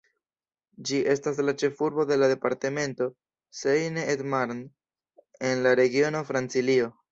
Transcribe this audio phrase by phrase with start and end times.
[0.89, 3.09] Ĝi estas la ĉefurbo de la departemento
[3.61, 4.67] Seine-et-Marne,
[5.53, 6.93] en la regiono Francilio.